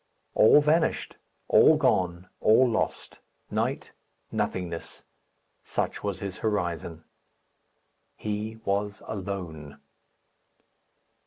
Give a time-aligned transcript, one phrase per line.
[0.33, 1.17] All vanished,
[1.47, 3.19] all gone, all lost
[3.51, 3.91] night
[4.31, 5.03] nothingness.
[5.63, 7.03] Such was his horizon.
[8.15, 9.79] He was alone.